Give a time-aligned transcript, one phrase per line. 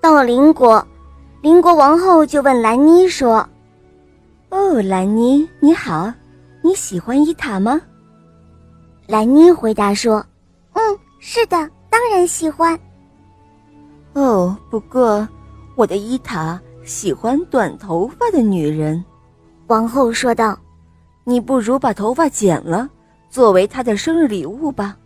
[0.00, 0.84] 到了邻国，
[1.42, 3.46] 邻国王后就问兰妮说
[4.48, 6.12] ：“哦，兰妮，你好，
[6.62, 7.80] 你喜欢伊塔吗？”
[9.06, 10.24] 兰妮回答说
[10.72, 12.78] ：“嗯，是的，当然喜欢。”
[14.14, 15.26] 哦，不过
[15.76, 19.04] 我的伊塔喜欢短头发的女人。”
[19.68, 20.58] 王后说道
[21.24, 22.88] ，“你不如把头发剪了，
[23.28, 24.96] 作为她的生日礼物吧。”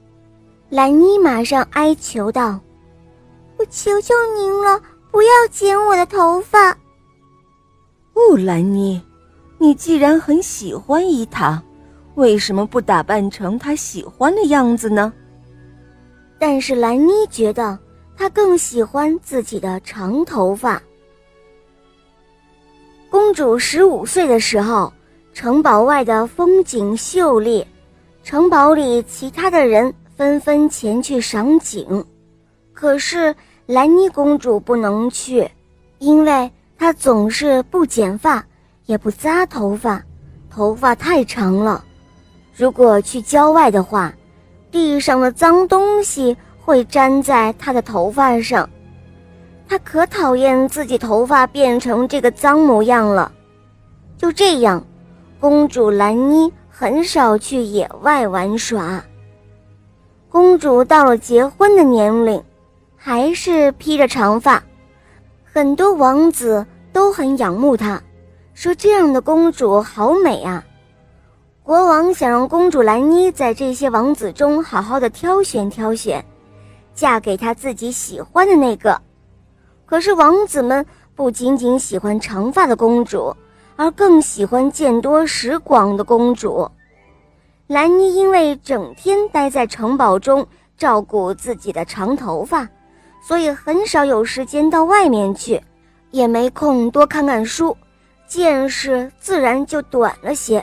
[0.71, 2.59] 兰妮马上哀求道。
[3.65, 4.79] 我求求您了，
[5.11, 6.69] 不要剪我的头发。
[8.13, 9.01] 哦，兰妮，
[9.57, 11.63] 你既然很喜欢伊塔，
[12.15, 15.11] 为什么不打扮成他喜欢的样子呢？
[16.39, 17.79] 但是兰妮觉得
[18.15, 20.83] 她更喜欢自己的长头发。
[23.09, 24.93] 公主十五岁的时候，
[25.33, 27.67] 城堡外的风景秀丽，
[28.23, 32.05] 城堡里其他的人纷纷前去赏景。
[32.75, 33.35] 可是
[33.67, 35.51] 兰妮公主不能去，
[35.99, 38.45] 因为她总是不剪发，
[38.85, 40.03] 也不扎头发，
[40.51, 41.83] 头发太长了。
[42.55, 44.13] 如果去郊外的话，
[44.71, 48.69] 地上的脏东西会粘在她的头发上。
[49.67, 53.33] 她可讨厌自己头发变成这个脏模样了。
[54.19, 54.85] 就这样，
[55.41, 59.03] 公主兰妮很少去野外玩耍。
[60.29, 62.43] 公主到了结婚的年龄。
[63.07, 64.65] 还是披着长发，
[65.45, 68.01] 很多王子都很仰慕她，
[68.55, 70.65] 说这样的公主好美啊。
[71.63, 76.25] 国王想让公主兰妮在这些王子中好好的挑选挑选，
[76.95, 78.99] 嫁给他自己喜欢的那个。
[79.85, 83.37] 可是王子们不仅仅喜欢长发的公主，
[83.77, 86.67] 而更喜欢见多识广的公主。
[87.67, 90.47] 兰妮因为整天待在城堡中
[90.79, 92.67] 照顾自己的长头发。
[93.27, 95.59] 所以很少有时间到外面去，
[96.11, 97.75] 也没空多看看书，
[98.27, 100.63] 见识自然就短了些。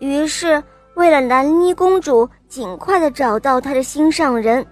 [0.00, 0.60] 于是，
[0.94, 4.66] 为了兰妮公主尽快的找到她的心上人，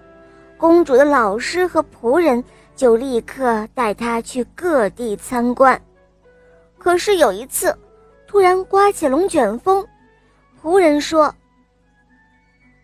[0.57, 2.43] 公主的老师和仆人
[2.75, 5.81] 就立刻带她去各地参观。
[6.77, 7.73] 可是有一次，
[8.27, 9.87] 突然刮起龙卷风，
[10.61, 11.33] 仆人说：“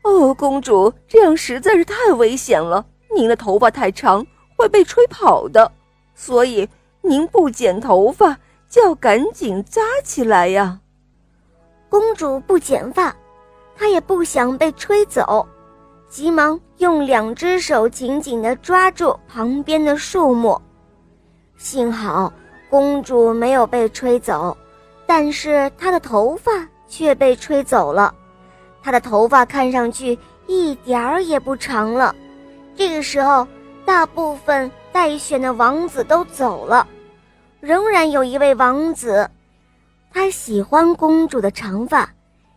[0.04, 4.26] 哦，公主，这样实在是太危险了。”您的头发太长，
[4.58, 5.72] 会被吹跑的，
[6.14, 6.68] 所以
[7.02, 8.38] 您不剪头发
[8.70, 10.80] 就要赶紧扎起来呀。
[11.88, 13.16] 公主不剪发，
[13.76, 15.48] 她也不想被吹走，
[16.10, 20.62] 急忙用两只手紧紧地抓住旁边的树木。
[21.58, 22.32] 幸好
[22.70, 24.56] 公主没有被吹走，
[25.06, 26.52] 但是她的头发
[26.88, 28.14] 却被吹走了。
[28.84, 32.14] 她的头发看上去一点儿也不长了。
[32.76, 33.48] 这个时候，
[33.86, 36.86] 大部分待选的王子都走了，
[37.62, 39.30] 仍然有一位王子，
[40.12, 42.10] 他喜欢公主的长发。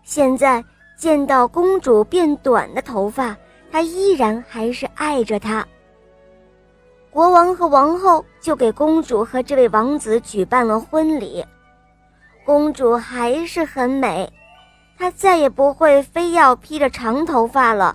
[0.02, 0.64] 现在
[0.96, 3.36] 见到公主变短的头发，
[3.70, 5.64] 他依然还是爱着她。
[7.10, 11.44] 国王和王后就给公主和这位王子举办了婚礼。
[12.44, 14.32] 公主还是很美，
[14.98, 17.94] 她再也不会非要披着长头发了。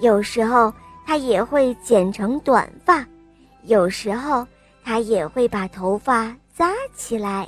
[0.00, 0.72] 有时候。
[1.12, 3.06] 他也会剪成短发，
[3.64, 4.46] 有时候
[4.82, 7.46] 他也会把头发扎起来。